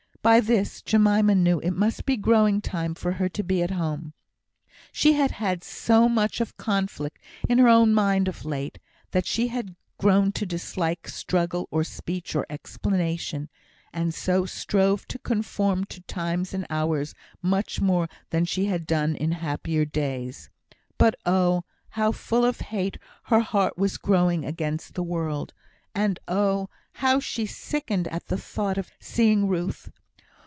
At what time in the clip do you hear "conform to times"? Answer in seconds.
15.17-16.53